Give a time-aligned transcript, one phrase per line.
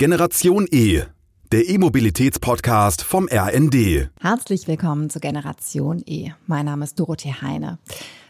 [0.00, 1.02] Generation E,
[1.52, 4.08] der E-Mobilitäts-Podcast vom RND.
[4.18, 6.30] Herzlich willkommen zu Generation E.
[6.46, 7.78] Mein Name ist Dorothee Heine.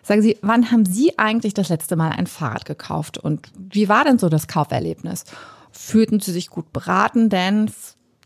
[0.02, 4.02] Sagen Sie, wann haben Sie eigentlich das letzte Mal ein Fahrrad gekauft und wie war
[4.02, 5.22] denn so das Kauferlebnis?
[5.70, 7.28] Fühlten Sie sich gut beraten?
[7.28, 7.70] Denn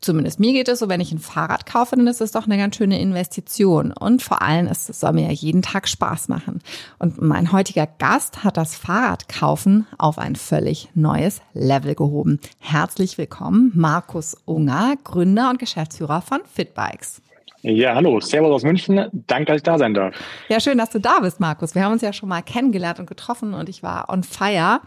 [0.04, 2.56] zumindest mir geht es so, wenn ich ein Fahrrad kaufe, dann ist es doch eine
[2.56, 3.92] ganz schöne Investition.
[3.92, 6.60] Und vor allem, es soll mir ja jeden Tag Spaß machen.
[6.98, 12.40] Und mein heutiger Gast hat das Fahrradkaufen auf ein völlig neues Level gehoben.
[12.58, 17.22] Herzlich willkommen, Markus Unger, Gründer und Geschäftsführer von Fitbikes.
[17.62, 19.08] Ja, hallo, Servus aus München.
[19.26, 20.14] Danke, dass ich da sein darf.
[20.50, 21.74] Ja, schön, dass du da bist, Markus.
[21.74, 24.80] Wir haben uns ja schon mal kennengelernt und getroffen und ich war on fire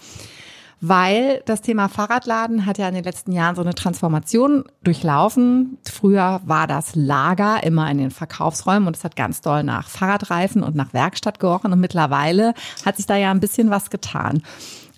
[0.80, 5.80] weil das Thema Fahrradladen hat ja in den letzten Jahren so eine Transformation durchlaufen.
[5.90, 10.62] Früher war das Lager immer in den Verkaufsräumen und es hat ganz doll nach Fahrradreifen
[10.62, 12.54] und nach Werkstatt gerochen und mittlerweile
[12.86, 14.44] hat sich da ja ein bisschen was getan.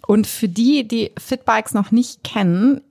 [0.05, 2.81] Und für die, die Fitbikes noch nicht kennen,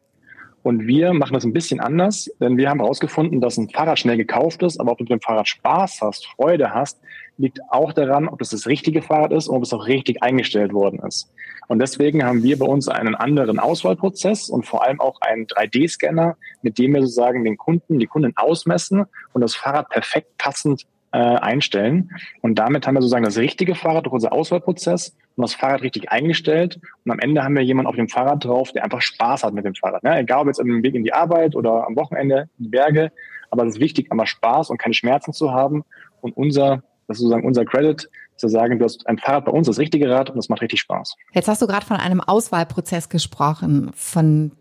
[0.61, 4.17] Und wir machen das ein bisschen anders, denn wir haben herausgefunden, dass ein Fahrrad schnell
[4.17, 6.99] gekauft ist, aber ob du mit dem Fahrrad Spaß hast, Freude hast,
[7.37, 10.73] liegt auch daran, ob das das richtige Fahrrad ist und ob es auch richtig eingestellt
[10.73, 11.31] worden ist.
[11.69, 16.35] Und deswegen haben wir bei uns einen anderen Auswahlprozess und vor allem auch einen 3D-Scanner,
[16.63, 21.17] mit dem wir sozusagen den Kunden, die Kunden ausmessen und das Fahrrad perfekt passend äh,
[21.17, 22.09] einstellen.
[22.41, 26.11] Und damit haben wir sozusagen das richtige Fahrrad durch unser Auswahlprozess und das Fahrrad richtig
[26.11, 26.79] eingestellt.
[27.05, 29.63] Und am Ende haben wir jemanden auf dem Fahrrad drauf, der einfach Spaß hat mit
[29.63, 30.03] dem Fahrrad.
[30.03, 30.17] Ne?
[30.17, 33.11] Egal ob jetzt dem Weg in die Arbeit oder am Wochenende in die Berge.
[33.51, 35.83] Aber es ist wichtig, einmal Spaß und keine Schmerzen zu haben.
[36.21, 38.09] Und unser, das ist sozusagen unser Credit,
[38.39, 40.79] zu sagen, du hast ein Fahrrad bei uns, das richtige Rad und das macht richtig
[40.79, 41.15] Spaß.
[41.33, 44.51] Jetzt hast du gerade von einem Auswahlprozess gesprochen, von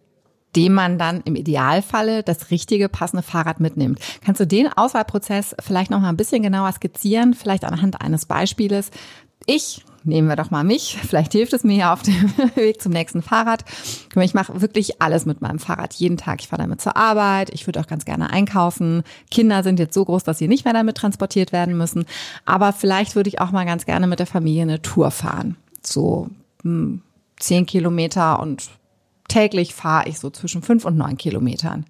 [0.56, 4.00] dem man dann im Idealfalle das richtige, passende Fahrrad mitnimmt.
[4.24, 8.90] Kannst du den Auswahlprozess vielleicht noch mal ein bisschen genauer skizzieren, vielleicht anhand eines Beispieles?
[9.46, 10.98] Ich nehmen wir doch mal mich.
[11.00, 12.14] Vielleicht hilft es mir ja auf dem
[12.56, 13.64] Weg zum nächsten Fahrrad.
[14.16, 16.40] Ich mache wirklich alles mit meinem Fahrrad jeden Tag.
[16.40, 17.50] Ich fahre damit zur Arbeit.
[17.50, 19.02] Ich würde auch ganz gerne einkaufen.
[19.30, 22.04] Kinder sind jetzt so groß, dass sie nicht mehr damit transportiert werden müssen.
[22.44, 25.56] Aber vielleicht würde ich auch mal ganz gerne mit der Familie eine Tour fahren.
[25.82, 26.28] So
[26.62, 27.02] hm,
[27.38, 28.68] zehn Kilometer und
[29.28, 31.84] täglich fahre ich so zwischen fünf und neun Kilometern.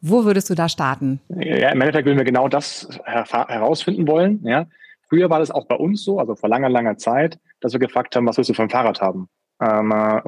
[0.00, 1.20] Wo würdest du da starten?
[1.28, 4.40] Ja, im Endeffekt würden wir genau das herausfinden wollen.
[4.44, 4.66] Ja.
[5.08, 8.16] Früher war das auch bei uns so, also vor langer, langer Zeit, dass wir gefragt
[8.16, 9.28] haben, was willst du für ein Fahrrad haben?
[9.60, 10.20] Ähm, äh,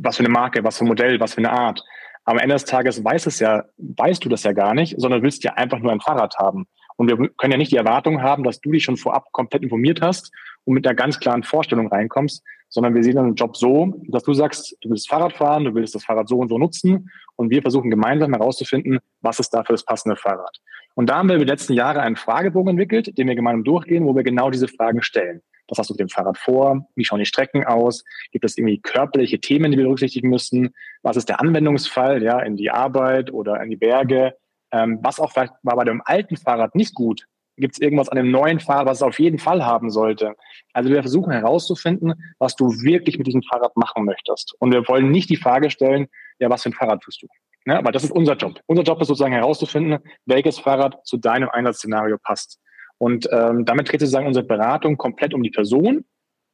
[0.00, 1.82] was für eine Marke, was für ein Modell, was für eine Art.
[2.24, 5.44] Am Ende des Tages weiß es ja, weißt du das ja gar nicht, sondern willst
[5.44, 6.66] ja einfach nur ein Fahrrad haben.
[6.96, 10.02] Und wir können ja nicht die Erwartung haben, dass du dich schon vorab komplett informiert
[10.02, 10.30] hast
[10.64, 14.22] und mit einer ganz klaren Vorstellung reinkommst, sondern wir sehen dann den Job so, dass
[14.22, 17.50] du sagst, du willst Fahrrad fahren, du willst das Fahrrad so und so nutzen und
[17.50, 20.58] wir versuchen gemeinsam herauszufinden, was ist da für das passende Fahrrad.
[20.94, 24.06] Und da haben wir über die letzten Jahre einen Fragebogen entwickelt, den wir gemeinsam durchgehen,
[24.06, 25.42] wo wir genau diese Fragen stellen.
[25.68, 26.86] Was hast du mit dem Fahrrad vor?
[26.96, 28.04] Wie schauen die Strecken aus?
[28.32, 30.74] Gibt es irgendwie körperliche Themen, die wir berücksichtigen müssen?
[31.02, 34.34] Was ist der Anwendungsfall, ja, in die Arbeit oder in die Berge?
[34.72, 37.26] Ähm, was auch vielleicht war bei dem alten Fahrrad nicht gut,
[37.56, 40.34] Gibt es irgendwas an dem neuen Fahrrad, was es auf jeden Fall haben sollte?
[40.72, 44.54] Also wir versuchen herauszufinden, was du wirklich mit diesem Fahrrad machen möchtest.
[44.58, 46.06] Und wir wollen nicht die Frage stellen,
[46.38, 47.26] ja, was für ein Fahrrad tust du?
[47.66, 48.60] Ja, aber das ist unser Job.
[48.66, 52.58] Unser Job ist sozusagen herauszufinden, welches Fahrrad zu deinem Einsatzszenario passt.
[52.98, 56.04] Und ähm, damit dreht sozusagen unsere Beratung komplett um die Person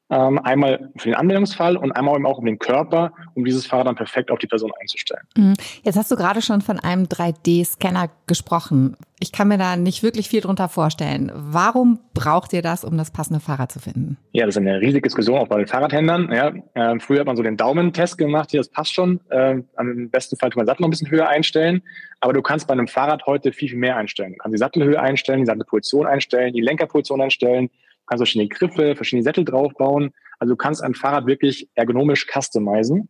[0.08, 3.88] ähm, einmal für den Anwendungsfall und einmal eben auch um den Körper, um dieses Fahrrad
[3.88, 5.22] dann perfekt auf die Person einzustellen.
[5.36, 5.54] Mhm.
[5.82, 8.96] Jetzt hast du gerade schon von einem 3D-Scanner gesprochen.
[9.18, 11.32] Ich kann mir da nicht wirklich viel drunter vorstellen.
[11.34, 14.16] Warum braucht ihr das, um das passende Fahrrad zu finden?
[14.32, 16.30] Ja, das ist eine riesige Diskussion auch bei den Fahrradhändlern.
[16.32, 19.20] Ja, äh, früher hat man so den Daumentest gemacht, hier, das passt schon.
[19.30, 21.82] Äh, am besten Fall kann man Sattel noch ein bisschen höher einstellen.
[22.20, 24.32] Aber du kannst bei einem Fahrrad heute viel, viel mehr einstellen.
[24.32, 27.70] Du kannst die Sattelhöhe einstellen, die Sattelposition einstellen, die Lenkerposition einstellen,
[28.06, 30.12] kannst verschiedene Griffe, verschiedene Sättel draufbauen.
[30.38, 33.08] Also du kannst ein Fahrrad wirklich ergonomisch customizen.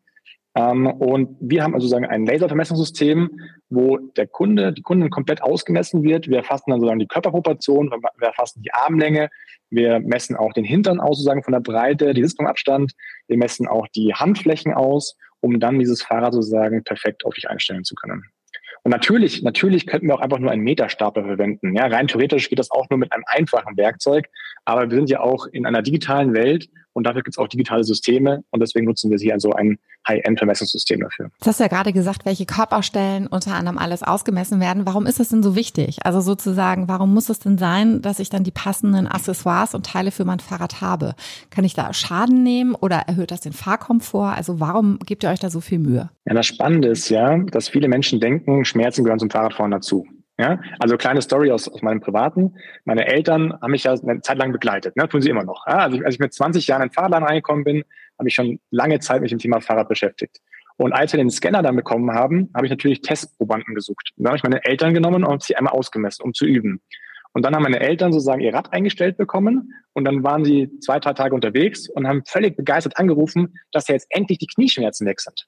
[0.57, 6.03] Ähm, und wir haben also sagen ein Laservermessungssystem, wo der Kunde, die Kundin komplett ausgemessen
[6.03, 6.29] wird.
[6.29, 9.29] Wir erfassen dann sozusagen die Körperproportion, wir erfassen die Armlänge,
[9.69, 12.93] wir messen auch den Hintern aus, sozusagen von der Breite, die Sitzungsabstand.
[13.27, 17.85] Wir messen auch die Handflächen aus, um dann dieses Fahrrad sozusagen perfekt auf dich einstellen
[17.85, 18.25] zu können.
[18.87, 21.75] Und natürlich, natürlich könnten wir auch einfach nur einen Meterstapler verwenden.
[21.75, 24.29] Ja, rein theoretisch geht das auch nur mit einem einfachen Werkzeug.
[24.65, 27.85] Aber wir sind ja auch in einer digitalen Welt, Und dafür gibt es auch digitale
[27.85, 29.79] Systeme und deswegen nutzen wir sie also ein
[30.09, 31.31] High-End-Vermessungssystem dafür.
[31.41, 34.87] Du hast ja gerade gesagt, welche Körperstellen unter anderem alles ausgemessen werden.
[34.87, 35.99] Warum ist das denn so wichtig?
[36.07, 40.11] Also sozusagen, warum muss es denn sein, dass ich dann die passenden Accessoires und Teile
[40.11, 41.15] für mein Fahrrad habe?
[41.51, 44.35] Kann ich da Schaden nehmen oder erhöht das den Fahrkomfort?
[44.35, 46.09] Also warum gebt ihr euch da so viel Mühe?
[46.25, 50.07] Ja, das Spannende ist ja, dass viele Menschen denken, Schmerzen gehören zum Fahrradfahren dazu.
[50.39, 52.57] Ja, also kleine Story aus, aus meinem Privaten.
[52.85, 55.09] Meine Eltern haben mich ja eine Zeit lang begleitet, ne?
[55.09, 55.67] tun sie immer noch.
[55.67, 55.79] Ja?
[55.79, 57.85] Also als ich mit 20 Jahren in den Fahrradladen reingekommen bin,
[58.19, 60.41] habe ich schon lange Zeit mit dem Thema Fahrrad beschäftigt.
[60.77, 64.11] Und als wir den Scanner dann bekommen haben, habe ich natürlich Testprobanden gesucht.
[64.17, 66.83] Dann habe ich meine Eltern genommen und sie einmal ausgemessen, um zu üben.
[67.33, 71.01] Und dann haben meine Eltern sozusagen ihr Rad eingestellt bekommen und dann waren sie zwei,
[71.01, 75.21] drei Tage unterwegs und haben völlig begeistert angerufen, dass ja jetzt endlich die Knieschmerzen weg
[75.21, 75.47] sind.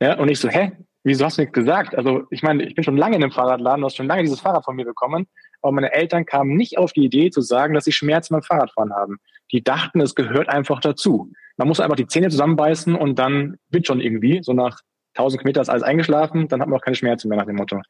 [0.00, 0.72] Ja, und ich so, hä,
[1.04, 1.94] wieso hast du nichts gesagt?
[1.96, 4.40] Also ich meine, ich bin schon lange in einem Fahrradladen, du hast schon lange dieses
[4.40, 5.26] Fahrrad von mir bekommen,
[5.60, 8.92] aber meine Eltern kamen nicht auf die Idee zu sagen, dass sie Schmerzen beim Fahrradfahren
[8.92, 9.18] haben.
[9.52, 11.32] Die dachten, es gehört einfach dazu.
[11.56, 14.80] Man muss einfach die Zähne zusammenbeißen und dann wird schon irgendwie, so nach
[15.14, 17.80] 1000 Kilometer ist alles eingeschlafen, dann hat man auch keine Schmerzen mehr nach dem Motto.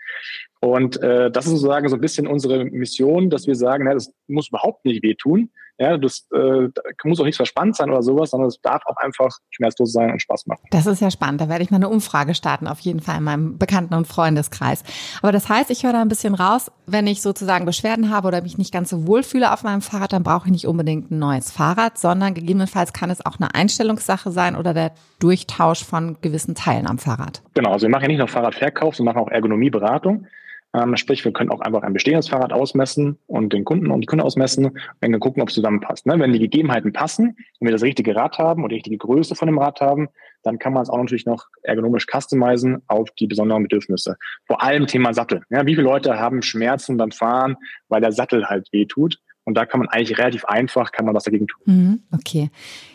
[0.60, 4.12] Und äh, das ist sozusagen so ein bisschen unsere Mission, dass wir sagen, na, das
[4.26, 5.50] muss überhaupt nicht wehtun.
[5.78, 6.68] Ja, das äh,
[7.04, 10.20] muss auch nicht verspannt sein oder sowas, sondern es darf auch einfach schmerzlos sein und
[10.20, 10.62] Spaß machen.
[10.70, 11.40] Das ist ja spannend.
[11.40, 14.84] Da werde ich mal eine Umfrage starten, auf jeden Fall in meinem Bekannten- und Freundeskreis.
[15.22, 18.42] Aber das heißt, ich höre da ein bisschen raus, wenn ich sozusagen Beschwerden habe oder
[18.42, 21.18] mich nicht ganz so wohl fühle auf meinem Fahrrad, dann brauche ich nicht unbedingt ein
[21.18, 26.54] neues Fahrrad, sondern gegebenenfalls kann es auch eine Einstellungssache sein oder der Durchtausch von gewissen
[26.54, 27.42] Teilen am Fahrrad.
[27.54, 30.26] Genau, also wir machen ja nicht nur Fahrradverkauf, machen auch Ergonomieberatung.
[30.74, 34.06] Ähm, sprich, wir können auch einfach ein bestehendes Fahrrad ausmessen und den Kunden und die
[34.06, 36.06] Kunden ausmessen und dann gucken, ob es zusammenpasst.
[36.06, 36.18] Ne?
[36.18, 39.48] Wenn die Gegebenheiten passen und wir das richtige Rad haben und die richtige Größe von
[39.48, 40.08] dem Rad haben,
[40.42, 44.16] dann kann man es auch natürlich noch ergonomisch customizen auf die besonderen Bedürfnisse.
[44.46, 45.42] Vor allem Thema Sattel.
[45.50, 47.56] Ja, wie viele Leute haben Schmerzen beim Fahren,
[47.88, 49.18] weil der Sattel halt weh tut?
[49.44, 51.62] Und da kann man eigentlich relativ einfach, kann man was dagegen tun.
[51.64, 52.50] Mhm, okay.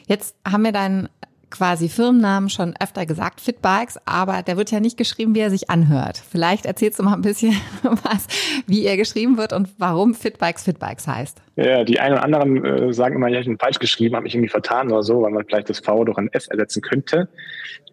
[0.08, 1.10] Jetzt haben wir deinen
[1.50, 5.70] quasi Firmennamen schon öfter gesagt, Fitbikes, aber der wird ja nicht geschrieben, wie er sich
[5.70, 6.22] anhört.
[6.30, 8.28] Vielleicht erzählst du mal ein bisschen was,
[8.66, 11.42] wie er geschrieben wird und warum Fitbikes Fitbikes heißt.
[11.56, 14.36] Ja, die einen oder anderen äh, sagen immer, ja, ich bin falsch geschrieben, habe ich
[14.36, 17.30] irgendwie vertan oder so, weil man vielleicht das V durch ein F ersetzen könnte.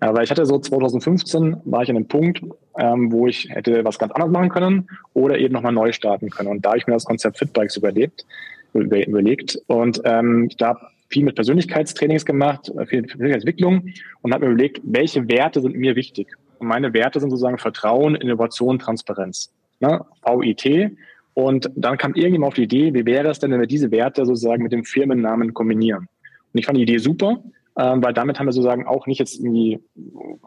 [0.00, 2.43] Aber ich hatte so 2015 war ich an einem Punkt,
[2.79, 6.49] ähm, wo ich hätte was ganz anderes machen können oder eben nochmal neu starten können.
[6.49, 8.27] Und da habe ich mir das Konzept Fitbikes überlebt,
[8.75, 10.77] überlegt und ähm, da
[11.14, 13.88] viel mit Persönlichkeitstrainings gemacht, viel Persönlichkeitsentwicklung
[14.22, 16.26] und habe mir überlegt, welche Werte sind mir wichtig.
[16.58, 19.52] Und meine Werte sind sozusagen Vertrauen, Innovation, Transparenz.
[19.78, 20.05] Ne?
[20.25, 20.96] VIT.
[21.34, 24.26] Und dann kam irgendjemand auf die Idee, wie wäre es denn, wenn wir diese Werte
[24.26, 26.08] sozusagen mit dem Firmennamen kombinieren?
[26.52, 27.43] Und ich fand die Idee super,
[27.78, 29.81] ähm, weil damit haben wir sozusagen auch nicht jetzt irgendwie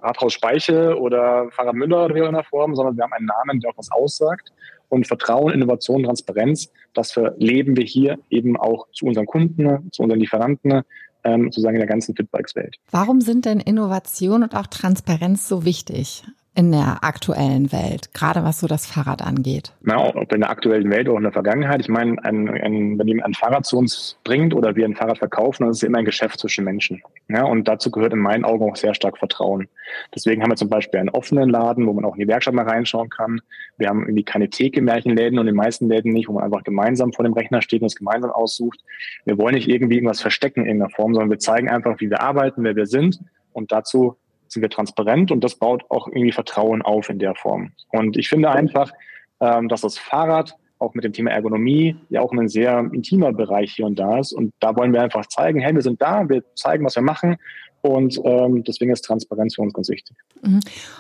[0.02, 3.62] Rathaus Speiche oder Fahrrad Müller oder wie in der Form, sondern wir haben einen Namen,
[3.62, 4.52] der auch was aussagt
[4.90, 10.20] und Vertrauen, Innovation, Transparenz, das verleben wir hier eben auch zu unseren Kunden, zu unseren
[10.20, 10.82] Lieferanten,
[11.24, 12.78] ähm, sozusagen in der ganzen Fitbikes-Welt.
[12.92, 16.24] Warum sind denn Innovation und auch Transparenz so wichtig?
[16.58, 19.74] In der aktuellen Welt, gerade was so das Fahrrad angeht?
[19.84, 21.82] Na, ob in der aktuellen Welt oder in der Vergangenheit.
[21.82, 25.20] Ich meine, ein, ein, wenn jemand ein Fahrrad zu uns bringt oder wir ein Fahrrad
[25.20, 27.04] verkaufen, dann ist es immer ein Geschäft zwischen Menschen.
[27.30, 29.68] Ja, und dazu gehört in meinen Augen auch sehr stark Vertrauen.
[30.16, 32.68] Deswegen haben wir zum Beispiel einen offenen Laden, wo man auch in die Werkstatt mal
[32.68, 33.40] reinschauen kann.
[33.78, 36.44] Wir haben irgendwie keine Theke in Märchenläden und in den meisten Läden nicht, wo man
[36.44, 38.80] einfach gemeinsam vor dem Rechner steht und es gemeinsam aussucht.
[39.26, 42.22] Wir wollen nicht irgendwie irgendwas verstecken in irgendeiner Form, sondern wir zeigen einfach, wie wir
[42.22, 43.20] arbeiten, wer wir sind.
[43.54, 47.72] Und dazu sind wir transparent und das baut auch irgendwie Vertrauen auf in der Form.
[47.92, 48.92] Und ich finde einfach,
[49.40, 53.74] ähm, dass das Fahrrad auch mit dem Thema Ergonomie ja auch ein sehr intimer Bereich
[53.74, 54.32] hier und da ist.
[54.32, 57.38] Und da wollen wir einfach zeigen, hey, wir sind da, wir zeigen, was wir machen.
[57.82, 60.16] Und ähm, deswegen ist Transparenz für uns ganz wichtig.
[60.42, 60.60] Mhm.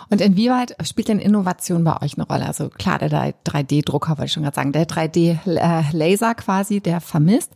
[0.10, 2.46] Und inwieweit spielt denn Innovation bei euch eine Rolle?
[2.46, 7.54] Also klar, der 3D-Drucker, wollte ich schon gerade sagen, der 3D-Laser quasi, der vermisst.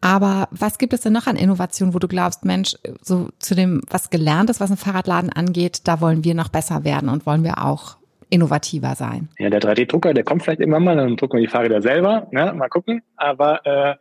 [0.00, 3.80] Aber was gibt es denn noch an Innovationen, wo du glaubst, Mensch, so zu dem,
[3.88, 7.44] was gelernt ist, was ein Fahrradladen angeht, da wollen wir noch besser werden und wollen
[7.44, 7.96] wir auch
[8.28, 9.28] innovativer sein?
[9.38, 12.52] Ja, der 3D-Drucker, der kommt vielleicht irgendwann mal, dann drucken wir die Fahrräder selber, ne?
[12.54, 13.02] mal gucken.
[13.16, 13.94] Aber äh,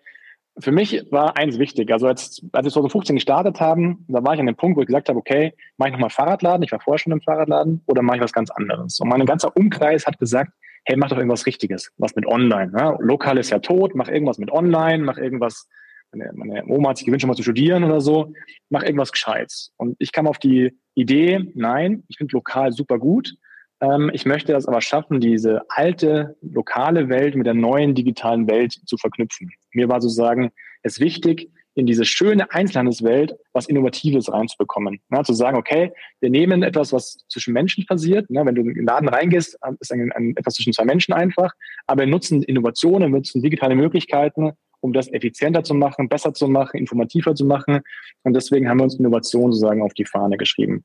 [0.59, 1.91] für mich war eins wichtig.
[1.91, 4.87] Also als, als wir 2015 gestartet haben, da war ich an dem Punkt, wo ich
[4.87, 8.17] gesagt habe, okay, mache ich nochmal Fahrradladen, ich war vorher schon im Fahrradladen, oder mache
[8.17, 8.99] ich was ganz anderes?
[8.99, 10.51] Und mein ganzer Umkreis hat gesagt,
[10.85, 12.71] hey, mach doch irgendwas Richtiges, was mit Online.
[12.71, 12.97] Ne?
[12.99, 15.67] Lokal ist ja tot, mach irgendwas mit Online, mach irgendwas
[16.11, 18.33] meine, meine Oma hat sich gewünscht, mal zu studieren oder so,
[18.69, 19.73] mach irgendwas Gescheites.
[19.77, 23.35] Und ich kam auf die Idee, nein, ich finde lokal super gut.
[23.81, 28.73] Ähm, ich möchte das aber schaffen, diese alte lokale Welt mit der neuen digitalen Welt
[28.85, 29.51] zu verknüpfen.
[29.71, 30.51] Mir war sozusagen
[30.83, 35.01] es wichtig, in diese schöne Einzelhandelswelt was Innovatives reinzubekommen.
[35.09, 38.27] Na, zu sagen, okay, wir nehmen etwas, was zwischen Menschen passiert.
[38.29, 41.51] Na, wenn du in den Laden reingehst, ist ein, ein, etwas zwischen zwei Menschen einfach.
[41.85, 46.47] Aber wir nutzen Innovationen, wir nutzen digitale Möglichkeiten, um das effizienter zu machen, besser zu
[46.47, 47.81] machen, informativer zu machen.
[48.23, 50.83] Und deswegen haben wir uns Innovation sozusagen auf die Fahne geschrieben.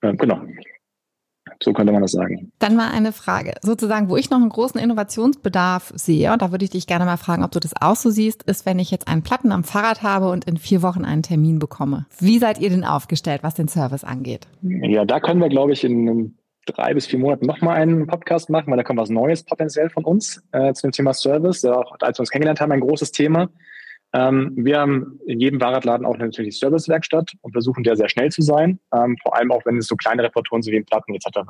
[0.00, 0.40] Äh, genau.
[1.62, 2.52] So könnte man das sagen.
[2.58, 6.64] Dann mal eine Frage, sozusagen, wo ich noch einen großen Innovationsbedarf sehe, und da würde
[6.64, 9.08] ich dich gerne mal fragen, ob du das auch so siehst, ist, wenn ich jetzt
[9.08, 12.06] einen Platten am Fahrrad habe und in vier Wochen einen Termin bekomme.
[12.18, 14.48] Wie seid ihr denn aufgestellt, was den Service angeht?
[14.62, 18.70] Ja, da können wir, glaube ich, in drei bis vier Monaten nochmal einen Podcast machen,
[18.70, 21.64] weil da kommt was Neues potenziell von uns äh, zu dem Thema Service.
[21.64, 23.50] Auch als wir uns kennengelernt haben, ein großes Thema.
[24.14, 28.42] Ähm, wir haben in jedem Fahrradladen auch natürlich Servicewerkstatt und versuchen der sehr schnell zu
[28.42, 31.40] sein, ähm, vor allem auch wenn es so kleine Reparaturen sind wie in Platten etc.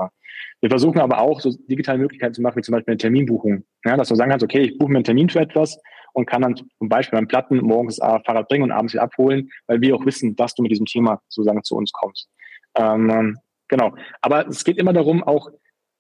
[0.62, 3.64] Wir versuchen aber auch so digitale Möglichkeiten zu machen, wie zum Beispiel eine Terminbuchung.
[3.84, 5.78] Ja, dass du sagen kannst, okay, ich buche mir einen Termin für etwas
[6.14, 9.50] und kann dann zum Beispiel beim Platten morgens äh, Fahrrad bringen und abends wieder abholen,
[9.66, 12.30] weil wir auch wissen, dass du mit diesem Thema sozusagen zu uns kommst.
[12.76, 13.36] Ähm,
[13.74, 13.94] genau.
[14.20, 15.50] Aber es geht immer darum, auch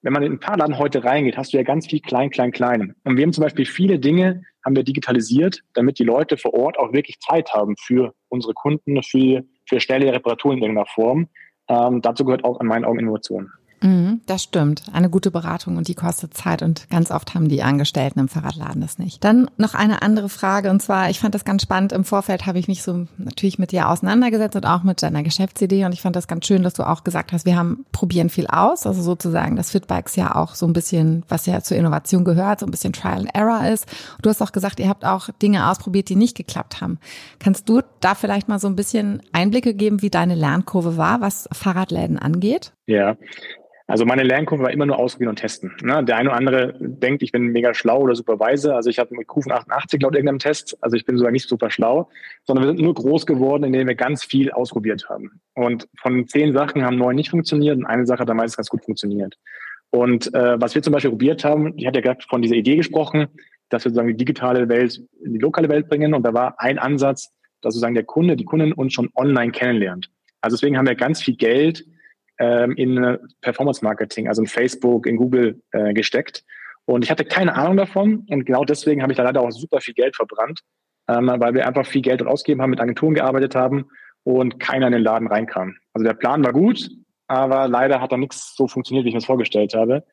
[0.02, 2.52] wenn man in ein paar Laden heute reingeht, hast du ja ganz viel klein, klein,
[2.52, 2.94] klein.
[3.04, 6.78] Und wir haben zum Beispiel viele Dinge, haben wir digitalisiert, damit die Leute vor Ort
[6.78, 11.28] auch wirklich Zeit haben für unsere Kunden, für, für schnelle Reparaturen in irgendeiner Form.
[11.68, 13.50] Ähm, dazu gehört auch in meinen Augen Innovation.
[13.82, 14.84] Mhm, das stimmt.
[14.92, 18.80] Eine gute Beratung und die kostet Zeit und ganz oft haben die Angestellten im Fahrradladen
[18.80, 19.22] das nicht.
[19.24, 21.92] Dann noch eine andere Frage und zwar, ich fand das ganz spannend.
[21.92, 25.84] Im Vorfeld habe ich mich so natürlich mit dir auseinandergesetzt und auch mit deiner Geschäftsidee
[25.84, 28.46] und ich fand das ganz schön, dass du auch gesagt hast, wir haben probieren viel
[28.46, 32.60] aus, also sozusagen das Fitbikes ja auch so ein bisschen, was ja zur Innovation gehört,
[32.60, 33.86] so ein bisschen Trial and Error ist.
[34.22, 36.98] Du hast auch gesagt, ihr habt auch Dinge ausprobiert, die nicht geklappt haben.
[37.38, 41.48] Kannst du da vielleicht mal so ein bisschen Einblicke geben, wie deine Lernkurve war, was
[41.52, 42.72] Fahrradläden angeht?
[42.86, 43.16] Ja,
[43.86, 45.76] also meine Lernkurve war immer nur ausprobieren und testen.
[45.82, 46.02] Ne?
[46.04, 48.74] Der eine oder andere denkt, ich bin mega schlau oder super weise.
[48.74, 50.76] Also ich habe mit Kufen 88 laut irgendeinem Test.
[50.80, 52.08] Also ich bin sogar nicht super schlau,
[52.46, 55.40] sondern wir sind nur groß geworden, indem wir ganz viel ausprobiert haben.
[55.54, 58.84] Und von zehn Sachen haben neun nicht funktioniert und eine Sache hat meistens ganz gut
[58.84, 59.36] funktioniert.
[59.90, 62.76] Und äh, was wir zum Beispiel probiert haben, ich hatte ja gerade von dieser Idee
[62.76, 63.28] gesprochen,
[63.68, 66.14] dass wir sozusagen die digitale Welt in die lokale Welt bringen.
[66.14, 70.10] Und da war ein Ansatz, dass sozusagen der Kunde, die Kundin uns schon online kennenlernt.
[70.40, 71.84] Also deswegen haben wir ganz viel Geld
[72.38, 76.44] ähm, in Performance Marketing, also in Facebook, in Google äh, gesteckt.
[76.86, 79.80] Und ich hatte keine Ahnung davon und genau deswegen habe ich da leider auch super
[79.80, 80.60] viel Geld verbrannt,
[81.08, 83.86] ähm, weil wir einfach viel Geld ausgegeben haben, mit Agenturen gearbeitet haben
[84.22, 85.76] und keiner in den Laden reinkam.
[85.94, 86.90] Also der Plan war gut,
[87.26, 90.04] aber leider hat da nichts so funktioniert, wie ich mir das vorgestellt habe.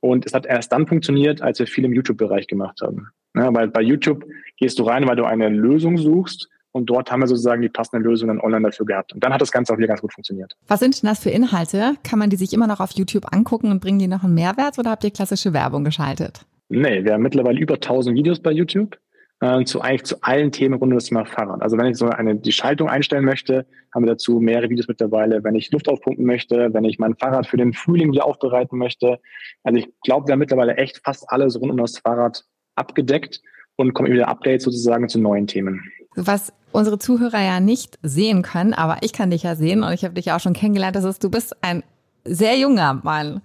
[0.00, 3.08] Und es hat erst dann funktioniert, als wir viel im YouTube-Bereich gemacht haben.
[3.34, 4.24] Ja, weil bei YouTube
[4.58, 8.04] gehst du rein, weil du eine Lösung suchst und dort haben wir sozusagen die passenden
[8.04, 9.12] Lösungen online dafür gehabt.
[9.12, 10.56] Und dann hat das Ganze auch wieder ganz gut funktioniert.
[10.66, 11.94] Was sind denn das für Inhalte?
[12.02, 14.78] Kann man die sich immer noch auf YouTube angucken und bringen die noch einen Mehrwert
[14.78, 16.44] oder habt ihr klassische Werbung geschaltet?
[16.68, 18.98] Nee, wir haben mittlerweile über 1000 Videos bei YouTube
[19.40, 21.62] äh, zu eigentlich zu allen Themen rund um das Thema Fahrrad.
[21.62, 25.44] Also wenn ich so eine die Schaltung einstellen möchte, haben wir dazu mehrere Videos mittlerweile.
[25.44, 29.20] Wenn ich Luft aufpumpen möchte, wenn ich mein Fahrrad für den Frühling wieder aufbereiten möchte.
[29.62, 33.40] Also ich glaube, wir haben mittlerweile echt fast alles rund um das Fahrrad abgedeckt
[33.76, 35.84] und kommen wieder Updates sozusagen zu neuen Themen.
[36.16, 40.04] Was unsere Zuhörer ja nicht sehen können, aber ich kann dich ja sehen und ich
[40.04, 41.84] habe dich auch schon kennengelernt, das ist, du bist ein
[42.24, 43.42] sehr junger Mann.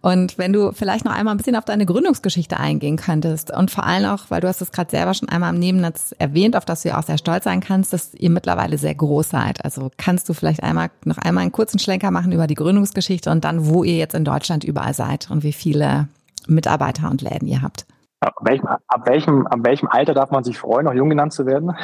[0.00, 3.84] Und wenn du vielleicht noch einmal ein bisschen auf deine Gründungsgeschichte eingehen könntest und vor
[3.84, 6.82] allem auch, weil du hast es gerade selber schon einmal im Nebennetz erwähnt, auf das
[6.82, 9.64] du ja auch sehr stolz sein kannst, dass ihr mittlerweile sehr groß seid.
[9.64, 13.44] Also kannst du vielleicht einmal noch einmal einen kurzen Schlenker machen über die Gründungsgeschichte und
[13.44, 16.08] dann, wo ihr jetzt in Deutschland überall seid und wie viele
[16.48, 17.86] Mitarbeiter und Läden ihr habt.
[18.22, 21.44] Ab welchem, ab, welchem, ab welchem Alter darf man sich freuen, noch jung genannt zu
[21.44, 21.72] werden?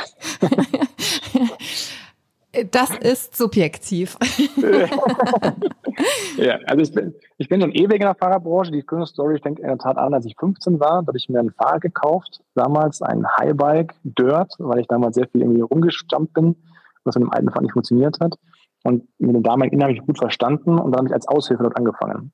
[2.73, 4.17] Das ist subjektiv.
[6.39, 8.73] ja, also ich bin, ich bin schon ewig in der Fahrerbranche.
[8.73, 11.03] Die Gründungsstory fängt in der Tat an, als ich 15 war.
[11.03, 12.41] Da habe ich mir ein Fahrrad gekauft.
[12.55, 16.57] Damals ein Highbike Dirt, weil ich damals sehr viel irgendwie rumgestammt bin,
[17.05, 18.37] was in dem alten Fahrrad nicht funktioniert hat.
[18.83, 21.63] Und mit dem damaligen Inhalt habe ich gut verstanden und dann habe ich als Aushilfe
[21.63, 22.33] dort angefangen.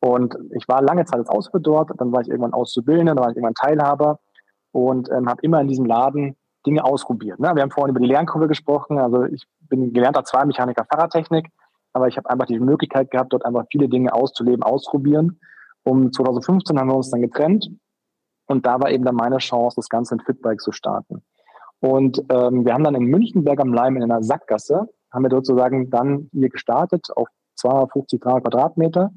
[0.00, 3.30] Und ich war lange Zeit als Aushilfe dort, dann war ich irgendwann Auszubildender, dann war
[3.30, 4.18] ich irgendwann Teilhaber
[4.72, 7.38] und ähm, habe immer in diesem Laden Dinge ausprobiert.
[7.38, 7.54] Ne?
[7.54, 8.98] Wir haben vorhin über die Lernkurve gesprochen.
[8.98, 11.48] Also ich bin gelernter Zweimechaniker Fahrradtechnik,
[11.92, 15.40] aber ich habe einfach die Möglichkeit gehabt, dort einfach viele Dinge auszuleben, ausprobieren.
[15.82, 17.70] Um 2015 haben wir uns dann getrennt
[18.46, 21.22] und da war eben dann meine Chance, das Ganze in Fitbike zu starten.
[21.80, 25.46] Und ähm, wir haben dann in Münchenberg am Leim in einer Sackgasse, haben wir dort
[25.46, 29.10] sozusagen dann hier gestartet auf 250 Quadratmeter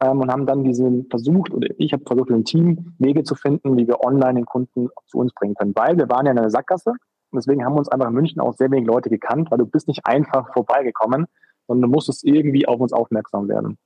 [0.00, 3.76] ähm, und haben dann diesen versucht, oder ich habe versucht, im Team Wege zu finden,
[3.76, 5.72] wie wir online den Kunden zu uns bringen können.
[5.74, 8.54] Weil wir waren ja in einer Sackgasse und deswegen haben uns einfach in München auch
[8.54, 11.26] sehr wenig Leute gekannt, weil du bist nicht einfach vorbeigekommen,
[11.66, 13.78] sondern du musstest irgendwie auf uns aufmerksam werden.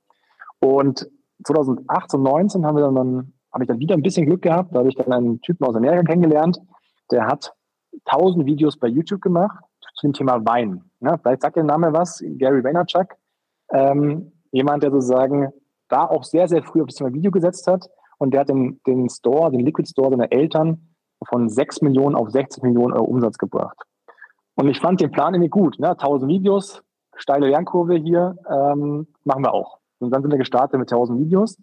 [0.59, 1.09] Und
[1.43, 4.79] 2018 und 19 haben wir dann, habe ich dann wieder ein bisschen Glück gehabt, da
[4.79, 6.59] habe ich dann einen Typen aus Amerika kennengelernt,
[7.11, 7.53] der hat
[8.05, 9.63] tausend Videos bei YouTube gemacht
[9.95, 10.83] zu dem Thema Wein.
[11.01, 13.15] Ja, vielleicht sagt der Name was, Gary Vaynerchuk.
[13.71, 15.51] Ähm, jemand, der sozusagen
[15.89, 18.81] da auch sehr, sehr früh auf das Thema Video gesetzt hat und der hat den,
[18.87, 20.89] den Store, den Liquid Store seiner Eltern
[21.27, 23.77] von 6 Millionen auf 60 Millionen Euro Umsatz gebracht.
[24.55, 25.79] Und ich fand den Plan irgendwie gut.
[25.79, 25.89] Ne?
[25.89, 26.83] 1000 Videos,
[27.15, 29.79] steile Lernkurve hier, ähm, machen wir auch.
[29.99, 31.57] Und dann sind wir gestartet mit 1000 Videos.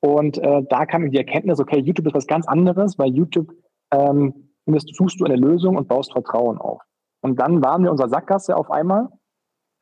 [0.00, 3.52] Und äh, da kam die Erkenntnis, okay, YouTube ist was ganz anderes, weil YouTube
[3.92, 6.82] ähm, suchst du eine Lösung und baust Vertrauen auf.
[7.20, 9.08] Und dann waren wir unserer Sackgasse auf einmal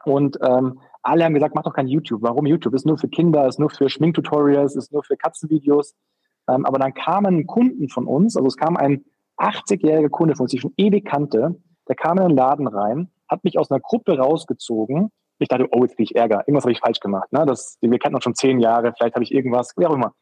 [0.04, 2.22] und ähm, alle haben gesagt, mach doch kein YouTube.
[2.22, 2.74] Warum YouTube?
[2.74, 5.94] Ist nur für Kinder, ist nur für Schminktutorials, ist nur für Katzenvideos.
[6.48, 9.04] Ähm, aber dann kamen Kunden von uns, also es kam ein
[9.38, 11.56] 80-jähriger Kunde von uns, die ich schon ewig kannte,
[11.88, 15.10] der kam in den Laden rein, hat mich aus einer Gruppe rausgezogen.
[15.38, 16.40] Ich dachte, oh, jetzt kriege ich Ärger.
[16.40, 17.32] Irgendwas habe ich falsch gemacht.
[17.32, 17.46] Ne?
[17.46, 20.12] Das, wir kennen uns schon zehn Jahre, vielleicht habe ich irgendwas, wie auch immer.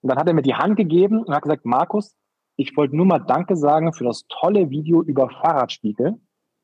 [0.00, 2.16] Und dann hat er mir die Hand gegeben und hat gesagt, Markus,
[2.56, 6.18] ich wollte nur mal Danke sagen für das tolle Video über Fahrradspiegel.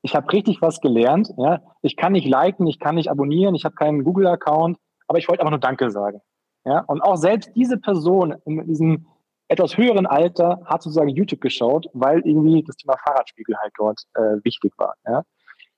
[0.09, 1.35] Ich habe richtig was gelernt.
[1.37, 1.61] Ja?
[1.83, 5.43] Ich kann nicht liken, ich kann nicht abonnieren, ich habe keinen Google-Account, aber ich wollte
[5.43, 6.23] einfach nur Danke sagen.
[6.65, 6.81] Ja?
[6.87, 9.07] Und auch selbst diese Person in diesem
[9.49, 14.43] etwas höheren Alter hat sozusagen YouTube geschaut, weil irgendwie das Thema Fahrradspiegel halt dort äh,
[14.45, 14.95] wichtig war.
[15.07, 15.25] Ja?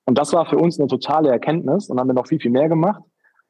[0.04, 2.68] Und das war für uns eine totale Erkenntnis und haben wir noch viel, viel mehr
[2.68, 3.02] gemacht.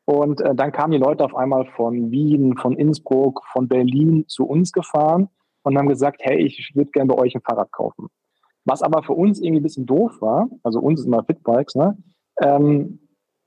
[0.06, 4.46] Und äh, dann kamen die Leute auf einmal von Wien, von Innsbruck, von Berlin zu
[4.46, 5.28] uns gefahren
[5.62, 8.08] und haben gesagt, hey, ich würde gerne bei euch ein Fahrrad kaufen.
[8.70, 11.98] Was aber für uns irgendwie ein bisschen doof war, also uns ist immer Fitbikes, ne?
[12.40, 13.00] Ähm,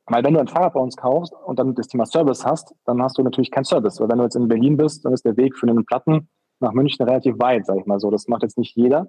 [0.07, 3.01] weil wenn du ein Fahrrad bei uns kaufst und dann das Thema Service hast, dann
[3.01, 4.01] hast du natürlich keinen Service.
[4.01, 6.27] Weil wenn du jetzt in Berlin bist, dann ist der Weg für einen Platten
[6.59, 8.11] nach München relativ weit, sage ich mal so.
[8.11, 9.07] Das macht jetzt nicht jeder.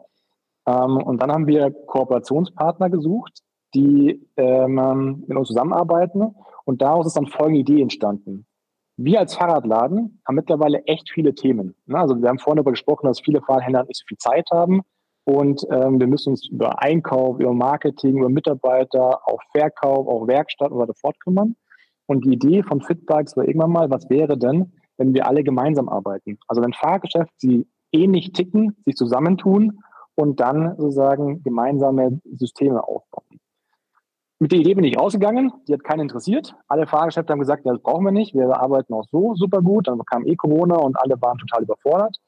[0.69, 3.41] Ähm, und dann haben wir Kooperationspartner gesucht,
[3.75, 6.37] die ähm, mit uns zusammenarbeiten.
[6.65, 8.47] Und daraus ist dann folgende Idee entstanden.
[8.97, 11.75] Wir als Fahrradladen haben mittlerweile echt viele Themen.
[11.87, 11.99] Ne?
[11.99, 14.83] Also wir haben vorhin darüber gesprochen, dass viele Fahrradhändler nicht so viel Zeit haben.
[15.25, 20.71] Und ähm, wir müssen uns über Einkauf, über Marketing, über Mitarbeiter, auch Verkauf, auch Werkstatt
[20.71, 21.57] und weiter fortkümmern.
[22.07, 25.89] Und die Idee von Fitbikes war irgendwann mal, was wäre denn, wenn wir alle gemeinsam
[25.89, 26.39] arbeiten?
[26.47, 29.81] Also wenn Fahrgeschäft sie ähnlich ticken, sich zusammentun
[30.15, 33.25] und dann sozusagen gemeinsame Systeme aufbauen.
[34.41, 36.55] Mit der Idee bin ich rausgegangen, die hat keinen interessiert.
[36.69, 39.89] Alle Fahrgeschäfte haben gesagt, ja, das brauchen wir nicht, wir arbeiten auch so super gut.
[39.89, 42.19] Dann kam eh Corona und alle waren total überfordert.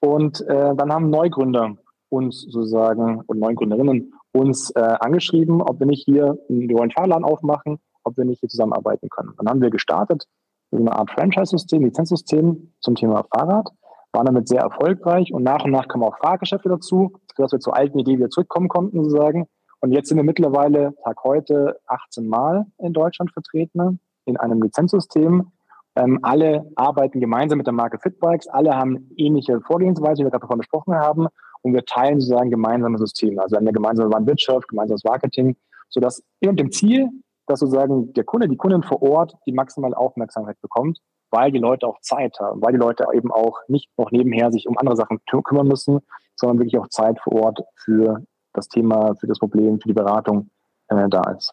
[0.00, 1.76] Und äh, dann haben Neugründer
[2.08, 7.78] uns sozusagen und Neugründerinnen uns äh, angeschrieben, ob wir nicht hier einen neuen Fahrladen aufmachen,
[8.04, 9.32] ob wir nicht hier zusammenarbeiten können.
[9.38, 10.26] Dann haben wir gestartet
[10.70, 13.70] mit einer Art Franchise-System, Lizenzsystem zum Thema Fahrrad,
[14.12, 17.76] waren damit sehr erfolgreich und nach und nach kamen auch Fahrgeschäfte dazu, sodass wir zur
[17.76, 19.46] alten Idee wieder zurückkommen konnten sozusagen.
[19.80, 25.52] Und jetzt sind wir mittlerweile, Tag heute, 18 Mal in Deutschland vertreten in einem Lizenzsystem.
[25.96, 30.42] Ähm, alle arbeiten gemeinsam mit der Marke Fitbikes, alle haben ähnliche Vorgehensweise, wie wir gerade
[30.42, 31.28] davon besprochen haben
[31.62, 35.56] und wir teilen sozusagen gemeinsame Systeme, also eine gemeinsame Warenwirtschaft, gemeinsames Marketing,
[35.88, 37.08] sodass immer mit dem Ziel,
[37.46, 40.98] dass sozusagen der Kunde, die Kundin vor Ort die maximale Aufmerksamkeit bekommt,
[41.30, 44.68] weil die Leute auch Zeit haben, weil die Leute eben auch nicht noch nebenher sich
[44.68, 46.00] um andere Sachen kümmern müssen,
[46.36, 50.50] sondern wirklich auch Zeit vor Ort für das Thema, für das Problem, für die Beratung
[50.88, 51.52] äh, da ist.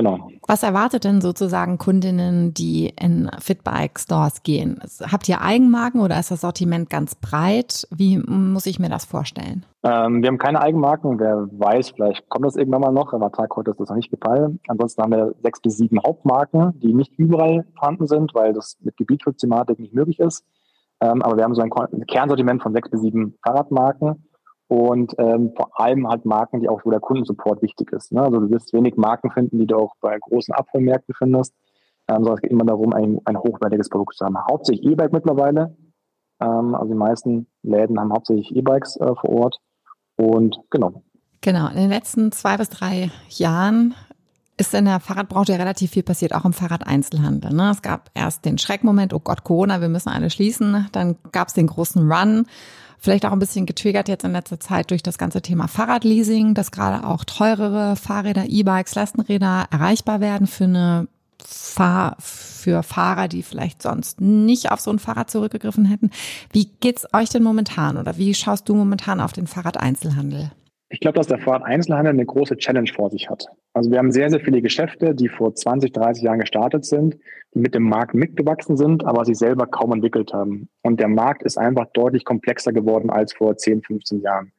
[0.00, 0.30] Genau.
[0.48, 4.80] Was erwartet denn sozusagen Kundinnen, die in Fitbike Stores gehen?
[5.12, 7.86] Habt ihr Eigenmarken oder ist das Sortiment ganz breit?
[7.94, 9.66] Wie muss ich mir das vorstellen?
[9.82, 11.20] Ähm, wir haben keine Eigenmarken.
[11.20, 14.10] Wer weiß, vielleicht kommt das irgendwann mal noch, aber Tag heute ist das noch nicht
[14.10, 14.58] gefallen.
[14.68, 18.96] Ansonsten haben wir sechs bis sieben Hauptmarken, die nicht überall vorhanden sind, weil das mit
[18.96, 20.46] Gebietsschutzthematik nicht möglich ist.
[21.02, 21.70] Ähm, aber wir haben so ein
[22.06, 24.29] Kernsortiment von sechs bis sieben Fahrradmarken
[24.70, 28.12] und ähm, vor allem halt Marken, die auch, wo der Kundensupport wichtig ist.
[28.12, 28.22] Ne?
[28.22, 31.52] Also du wirst wenig Marken finden, die du auch bei großen Abholmärkten findest,
[32.06, 34.38] ähm, sondern es geht immer darum, ein, ein hochwertiges Produkt zu haben.
[34.48, 35.76] Hauptsächlich E-Bike mittlerweile.
[36.40, 39.58] Ähm, also die meisten Läden haben hauptsächlich E-Bikes äh, vor Ort.
[40.14, 41.02] Und genau.
[41.40, 43.96] Genau, in den letzten zwei bis drei Jahren
[44.56, 47.52] ist in der Fahrradbranche relativ viel passiert, auch im Fahrradeinzelhandel.
[47.52, 47.70] Ne?
[47.72, 50.86] Es gab erst den Schreckmoment, oh Gott, Corona, wir müssen alle schließen.
[50.92, 52.46] Dann gab es den großen Run
[53.00, 56.70] Vielleicht auch ein bisschen getriggert jetzt in letzter Zeit durch das ganze Thema Fahrradleasing, dass
[56.70, 61.08] gerade auch teurere Fahrräder, E-Bikes, Lastenräder erreichbar werden für eine
[61.42, 66.10] Fahr für Fahrer, die vielleicht sonst nicht auf so ein Fahrrad zurückgegriffen hätten.
[66.52, 70.52] Wie geht's euch denn momentan oder wie schaust du momentan auf den Fahrradeinzelhandel?
[70.92, 73.46] Ich glaube, dass der Fahrrad-Einzelhandel eine große Challenge vor sich hat.
[73.74, 77.16] Also wir haben sehr, sehr viele Geschäfte, die vor 20, 30 Jahren gestartet sind,
[77.54, 80.68] die mit dem Markt mitgewachsen sind, aber sich selber kaum entwickelt haben.
[80.82, 84.52] Und der Markt ist einfach deutlich komplexer geworden als vor 10, 15 Jahren.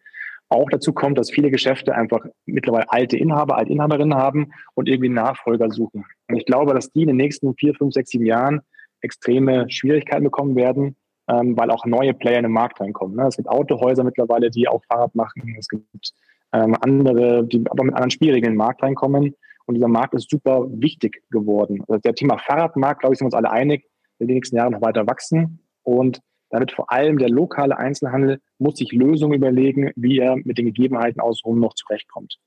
[0.48, 5.10] Auch dazu kommt, dass viele Geschäfte einfach mittlerweile alte Inhaber, alte Inhaberinnen haben und irgendwie
[5.10, 6.06] Nachfolger suchen.
[6.30, 8.62] Und ich glaube, dass die in den nächsten vier, fünf, sechs, sieben Jahren
[9.02, 10.96] extreme Schwierigkeiten bekommen werden,
[11.32, 13.15] ähm, weil auch neue Player in den Markt reinkommen.
[13.15, 13.28] Ne?
[13.28, 15.56] Es gibt Autohäuser mittlerweile, die auch Fahrrad machen.
[15.58, 16.12] Es gibt
[16.54, 19.36] ähm, andere, die aber mit anderen Spielregeln in den Markt reinkommen.
[19.65, 21.84] Und dieser Markt ist super wichtig geworden.
[21.88, 23.86] Also der Thema Fahrradmarkt, glaube ich, sind wir uns alle einig,
[24.20, 25.60] will die nächsten Jahre noch weiter wachsen.
[25.84, 30.65] Und damit vor allem der lokale Einzelhandel muss sich Lösungen überlegen, wie er mit den
[30.65, 32.38] Gegebenheiten außenrum noch zurechtkommt.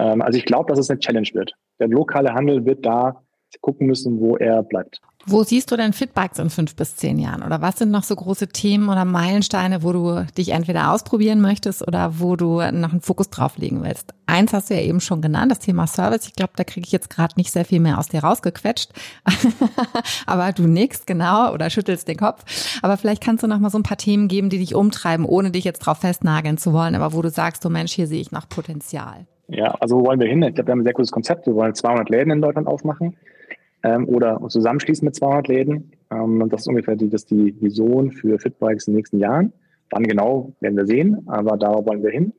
[0.00, 1.52] Ähm, also ich glaube, dass es eine Challenge wird.
[1.78, 3.22] Der lokale Handel wird da
[3.60, 5.00] gucken müssen, wo er bleibt.
[5.26, 7.42] Wo siehst du denn Fitbikes in fünf bis zehn Jahren?
[7.42, 11.86] Oder was sind noch so große Themen oder Meilensteine, wo du dich entweder ausprobieren möchtest
[11.86, 14.12] oder wo du noch einen Fokus drauf legen willst?
[14.26, 16.26] Eins hast du ja eben schon genannt, das Thema Service.
[16.26, 18.90] Ich glaube, da kriege ich jetzt gerade nicht sehr viel mehr aus dir rausgequetscht.
[20.26, 22.44] Aber du nickst genau oder schüttelst den Kopf.
[22.82, 25.50] Aber vielleicht kannst du noch mal so ein paar Themen geben, die dich umtreiben, ohne
[25.50, 28.20] dich jetzt drauf festnageln zu wollen, aber wo du sagst, du oh Mensch, hier sehe
[28.20, 29.26] ich noch Potenzial.
[29.48, 30.42] Ja, also wo wollen wir hin?
[30.42, 31.46] Ich glaube, wir haben ein sehr gutes Konzept.
[31.46, 33.16] Wir wollen 200 Läden in Deutschland aufmachen
[33.84, 35.92] ähm, oder uns zusammenschließen mit 200 Läden.
[36.10, 39.52] Ähm, das ist ungefähr die, das die Vision für Fitbikes in den nächsten Jahren.
[39.90, 42.32] Wann genau, werden wir sehen, aber da wollen wir hin.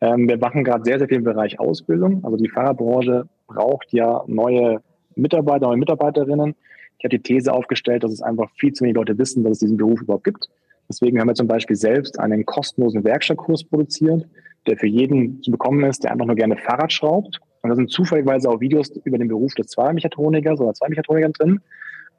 [0.00, 2.24] Ähm, wir machen gerade sehr, sehr viel im Bereich Ausbildung.
[2.24, 4.80] Also die Fahrerbranche braucht ja neue
[5.16, 6.54] Mitarbeiter, neue Mitarbeiterinnen.
[6.98, 9.58] Ich habe die These aufgestellt, dass es einfach viel zu wenig Leute wissen, dass es
[9.58, 10.48] diesen Beruf überhaupt gibt.
[10.88, 14.26] Deswegen haben wir zum Beispiel selbst einen kostenlosen Werkstattkurs produziert,
[14.66, 17.90] der für jeden zu bekommen ist, der einfach nur gerne Fahrrad schraubt und da sind
[17.90, 21.60] zufälligerweise auch Videos über den Beruf des Zweimechatronikers oder Zweimechatronikern drin,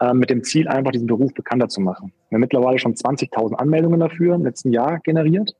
[0.01, 2.11] äh, mit dem Ziel, einfach diesen Beruf bekannter zu machen.
[2.29, 5.55] Wir haben mittlerweile schon 20.000 Anmeldungen dafür im letzten Jahr generiert.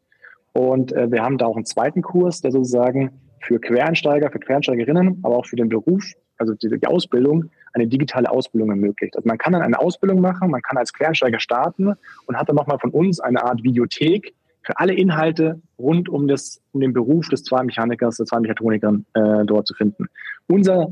[0.54, 5.20] Und äh, wir haben da auch einen zweiten Kurs, der sozusagen für Quereinsteiger, für Quereinsteigerinnen,
[5.22, 6.04] aber auch für den Beruf,
[6.40, 9.16] also die, die Ausbildung, eine digitale Ausbildung ermöglicht.
[9.16, 11.94] Also man kann dann eine Ausbildung machen, man kann als Quereinsteiger starten
[12.26, 14.34] und hat dann nochmal von uns eine Art Videothek,
[14.66, 19.68] für alle Inhalte rund um, das, um den Beruf des Zweimechanikers, der Zweimechatronikern äh, dort
[19.68, 20.08] zu finden.
[20.48, 20.92] Unser,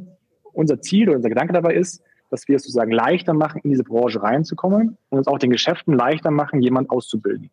[0.54, 3.84] unser Ziel oder unser Gedanke dabei ist, dass wir es sozusagen leichter machen, in diese
[3.84, 7.50] Branche reinzukommen und uns auch den Geschäften leichter machen, jemand auszubilden.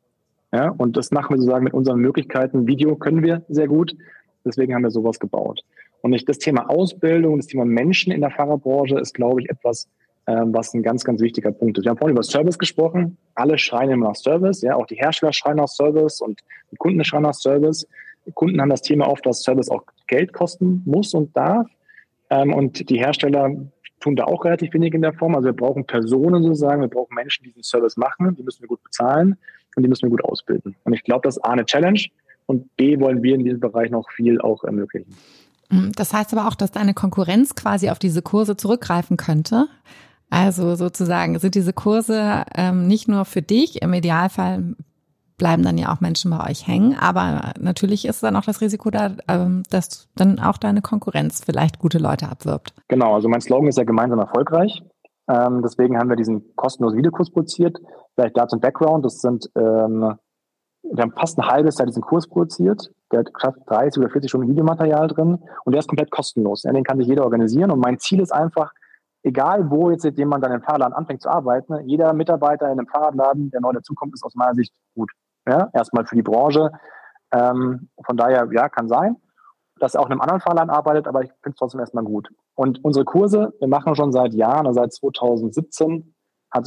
[0.53, 2.67] Ja, und das machen wir sozusagen mit unseren Möglichkeiten.
[2.67, 3.95] Video können wir sehr gut.
[4.45, 5.61] Deswegen haben wir sowas gebaut.
[6.03, 9.89] Und nicht das Thema Ausbildung, das Thema Menschen in der Fahrerbranche ist, glaube ich, etwas,
[10.33, 11.85] was ein ganz, ganz wichtiger Punkt ist.
[11.85, 13.17] Wir haben vorhin über Service gesprochen.
[13.35, 16.41] Alle schreien immer nach Service, ja, auch die Hersteller schreien nach Service und
[16.71, 17.87] die Kunden schreien nach Service.
[18.27, 21.67] Die Kunden haben das Thema oft, dass Service auch Geld kosten muss und darf.
[22.29, 23.51] Ähm, und die Hersteller
[24.01, 25.35] tun da auch relativ wenig in der Form.
[25.35, 28.69] Also wir brauchen Personen sozusagen, wir brauchen Menschen, die diesen Service machen, die müssen wir
[28.69, 29.37] gut bezahlen
[29.77, 30.77] und die müssen wir gut ausbilden.
[30.85, 32.01] Und ich glaube, das ist A eine Challenge
[32.47, 35.15] und B wollen wir in diesem Bereich noch viel auch ermöglichen.
[35.95, 39.69] Das heißt aber auch, dass deine Konkurrenz quasi auf diese Kurse zurückgreifen könnte.
[40.31, 44.77] Also sozusagen sind diese Kurse ähm, nicht nur für dich, im Idealfall
[45.41, 48.91] bleiben dann ja auch Menschen bei euch hängen, aber natürlich ist dann auch das Risiko
[48.91, 52.75] da, ähm, dass dann auch deine Konkurrenz vielleicht gute Leute abwirbt.
[52.89, 54.83] Genau, also mein Slogan ist ja gemeinsam erfolgreich.
[55.29, 57.79] Ähm, deswegen haben wir diesen kostenlosen Videokurs produziert.
[58.15, 60.15] Vielleicht da zum Background, das sind, ähm,
[60.83, 62.91] wir haben fast ein halbes Jahr diesen Kurs produziert.
[63.11, 66.63] Der hat knapp 30 oder 40 Stunden Videomaterial drin und der ist komplett kostenlos.
[66.63, 68.73] Den kann sich jeder organisieren und mein Ziel ist einfach,
[69.23, 73.51] egal wo jetzt jemand dann im Fahrradladen anfängt zu arbeiten, jeder Mitarbeiter in einem Fahrradladen,
[73.51, 75.11] der neu dazukommt, ist aus meiner Sicht gut.
[75.47, 76.71] Ja, erstmal für die Branche.
[77.33, 79.17] Ähm, von daher, ja, kann sein,
[79.79, 82.29] dass er auch in einem anderen Fahrladen arbeitet, aber ich finde es trotzdem erstmal gut.
[82.55, 86.15] Und unsere Kurse, wir machen schon seit Jahren, also seit 2017,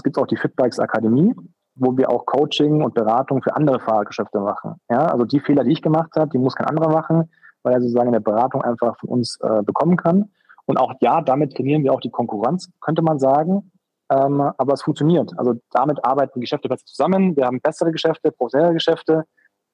[0.03, 1.35] gibt es auch die Fitbikes Akademie,
[1.75, 4.75] wo wir auch Coaching und Beratung für andere Fahrradgeschäfte machen.
[4.89, 7.29] Ja, also die Fehler, die ich gemacht habe, die muss kein anderer machen,
[7.63, 10.31] weil er sozusagen in der Beratung einfach von uns äh, bekommen kann.
[10.65, 13.71] Und auch ja, damit trainieren wir auch die Konkurrenz, könnte man sagen.
[14.09, 15.31] Ähm, aber es funktioniert.
[15.37, 17.35] Also damit arbeiten Geschäfte besser zusammen.
[17.35, 19.23] Wir haben bessere Geschäfte, professionelle Geschäfte.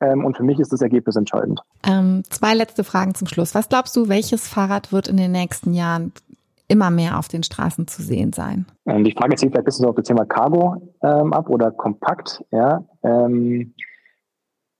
[0.02, 1.62] Ähm, und für mich ist das Ergebnis entscheidend.
[1.86, 3.54] Ähm, zwei letzte Fragen zum Schluss.
[3.54, 6.13] Was glaubst du, welches Fahrrad wird in den nächsten Jahren
[6.67, 8.65] immer mehr auf den Straßen zu sehen sein?
[8.86, 12.43] Ähm, die Frage zielt vielleicht ein bisschen auf das Thema Cargo ähm, ab oder kompakt.
[12.52, 13.73] Ja, ähm,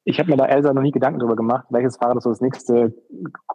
[0.10, 2.42] ich habe mir da Elsa noch nie Gedanken darüber gemacht, welches Fahrrad ist so das
[2.42, 2.96] nächste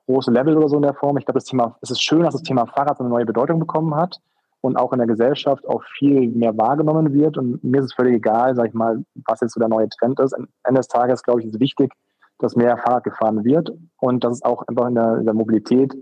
[0.07, 1.17] große Level oder so in der Form.
[1.17, 3.93] Ich glaube, das Thema, es ist schön, dass das Thema Fahrrad eine neue Bedeutung bekommen
[3.97, 4.21] hat
[4.61, 7.37] und auch in der Gesellschaft auch viel mehr wahrgenommen wird.
[7.39, 10.21] Und mir ist es völlig egal, sag ich mal, was jetzt so der neue Trend
[10.21, 10.33] ist.
[10.33, 11.93] Am Ende des Tages, glaube ich, ist es wichtig,
[12.39, 15.93] dass mehr Fahrrad gefahren wird und dass es auch einfach in der, in der Mobilität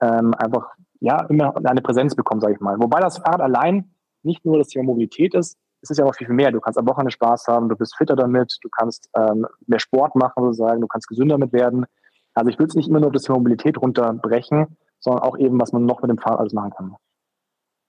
[0.00, 2.78] ähm, einfach ja immer eine Präsenz bekommt, sage ich mal.
[2.78, 3.90] Wobei das Fahrrad allein
[4.22, 6.50] nicht nur das Thema Mobilität ist, es ist ja auch viel, viel mehr.
[6.50, 10.14] Du kannst am Wochenende Spaß haben, du bist fitter damit, du kannst ähm, mehr Sport
[10.16, 11.86] machen sozusagen, du kannst gesünder damit werden.
[12.34, 15.60] Also ich will es nicht immer nur auf das Thema Mobilität runterbrechen, sondern auch eben,
[15.60, 16.96] was man noch mit dem Fahrrad alles machen kann.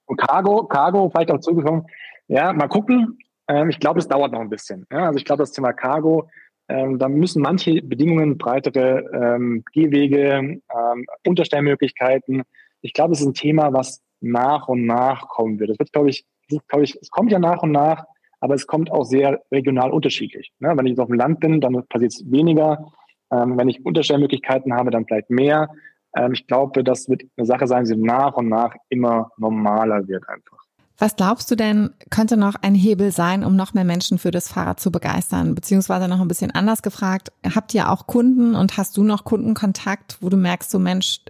[0.06, 1.86] Und Cargo, Cargo, vielleicht auch zugekommen,
[2.28, 3.18] ja, mal gucken.
[3.48, 4.86] Ähm, ich glaube, es dauert noch ein bisschen.
[4.90, 5.06] Ja?
[5.06, 6.28] Also ich glaube, das Thema Cargo,
[6.68, 12.42] ähm, da müssen manche Bedingungen, breitere ähm, Gehwege, ähm, Unterstellmöglichkeiten.
[12.80, 15.70] Ich glaube, es ist ein Thema, was nach und nach kommen wird.
[15.70, 16.24] Das wird, glaube ich,
[16.68, 18.04] glaube ich, es kommt ja nach und nach,
[18.40, 20.52] aber es kommt auch sehr regional unterschiedlich.
[20.58, 20.72] Ne?
[20.74, 22.92] Wenn ich jetzt auf dem Land bin, dann passiert es weniger.
[23.30, 25.68] Ähm, wenn ich Unterstellmöglichkeiten habe, dann vielleicht mehr.
[26.16, 30.28] Ähm, ich glaube, das wird eine Sache sein, die nach und nach immer normaler wird
[30.28, 30.58] einfach.
[30.98, 34.52] Was glaubst du denn, könnte noch ein Hebel sein, um noch mehr Menschen für das
[34.52, 35.54] Fahrrad zu begeistern?
[35.54, 40.18] Beziehungsweise noch ein bisschen anders gefragt, habt ihr auch Kunden und hast du noch Kundenkontakt,
[40.20, 41.20] wo du merkst, so Mensch,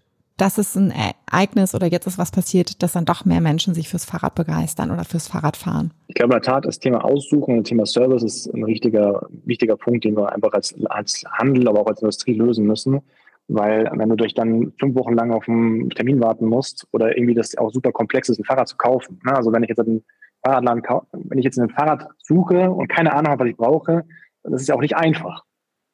[0.40, 0.92] das ist ein
[1.30, 4.90] Ereignis oder jetzt ist was passiert, dass dann doch mehr Menschen sich fürs Fahrrad begeistern
[4.90, 5.92] oder fürs Fahrradfahren?
[6.08, 9.76] Ich glaube, in der Tat, das Thema Aussuchen und Thema Service ist ein richtiger, wichtiger
[9.76, 13.00] Punkt, den wir einfach als, als Handel, aber auch als Industrie lösen müssen.
[13.48, 17.34] Weil wenn du durch dann fünf Wochen lang auf einen Termin warten musst oder irgendwie
[17.34, 19.20] das auch super komplex ist, ein Fahrrad zu kaufen.
[19.24, 19.34] Ne?
[19.34, 20.04] Also wenn ich jetzt einen
[20.44, 24.04] Fahrradladen wenn ich jetzt ein Fahrrad suche und keine Ahnung habe, was ich brauche,
[24.44, 25.44] das ist ja auch nicht einfach.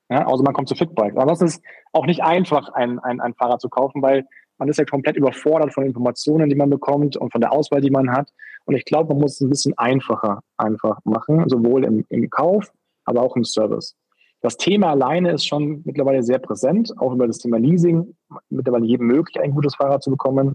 [0.09, 0.27] Ja?
[0.27, 1.16] Also man kommt zu Fitbike.
[1.16, 4.27] Aber das ist auch nicht einfach, ein, ein, ein Fahrrad zu kaufen, weil
[4.59, 7.90] man ist ja komplett überfordert von Informationen, die man bekommt und von der Auswahl, die
[7.90, 8.31] man hat.
[8.64, 12.73] Und ich glaube, man muss es ein bisschen einfacher einfach machen, sowohl im, im Kauf,
[13.05, 13.97] aber auch im Service.
[14.40, 18.14] Das Thema alleine ist schon mittlerweile sehr präsent, auch über das Thema Leasing,
[18.49, 20.55] mittlerweile jedem möglich, ein gutes Fahrrad zu bekommen.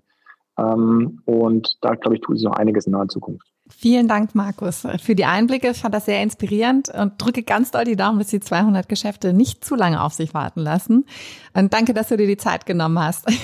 [0.57, 3.50] Ähm, und da, glaube ich, tut sich noch einiges in naher Zukunft.
[3.77, 5.71] Vielen Dank, Markus, für die Einblicke.
[5.71, 9.33] Ich fand das sehr inspirierend und drücke ganz doll die Daumen, dass die 200 Geschäfte
[9.33, 11.05] nicht zu lange auf sich warten lassen.
[11.53, 13.27] Und danke, dass du dir die Zeit genommen hast.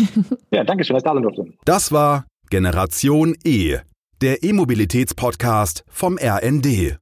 [0.51, 1.45] Ja, danke schön, dass ich da sein durfte.
[1.65, 3.77] Das war Generation E,
[4.21, 6.95] der E-Mobilitäts-Podcast vom RND.